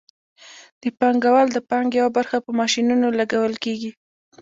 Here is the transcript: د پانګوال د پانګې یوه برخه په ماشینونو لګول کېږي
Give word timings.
د 0.81 0.83
پانګوال 0.99 1.47
د 1.53 1.57
پانګې 1.69 1.97
یوه 2.01 2.11
برخه 2.17 2.37
په 2.45 2.51
ماشینونو 2.59 3.07
لګول 3.19 3.53
کېږي 3.63 3.91